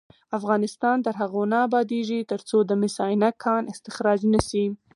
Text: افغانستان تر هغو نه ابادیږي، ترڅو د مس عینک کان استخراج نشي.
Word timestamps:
افغانستان 0.37 0.97
تر 1.05 1.13
هغو 1.21 1.43
نه 1.51 1.57
ابادیږي، 1.67 2.19
ترڅو 2.31 2.57
د 2.65 2.71
مس 2.81 2.95
عینک 3.05 3.35
کان 3.43 3.63
استخراج 3.73 4.19
نشي. 4.33 4.65